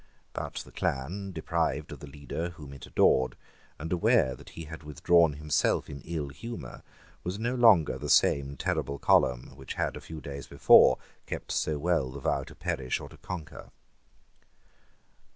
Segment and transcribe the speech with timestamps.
[0.33, 3.37] But the clan, deprived of the leader whom it adored,
[3.77, 6.81] and aware that he had withdrawn himself in ill humour,
[7.23, 11.77] was no longer the same terrible column which had a few days before kept so
[11.77, 13.69] well the vow to perish or to conquer.